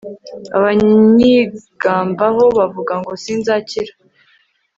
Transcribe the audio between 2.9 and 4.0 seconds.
ngo sinzakira